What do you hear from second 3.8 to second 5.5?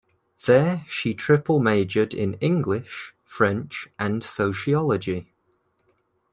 and Sociology.